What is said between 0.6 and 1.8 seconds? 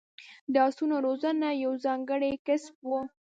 اسونو روزنه یو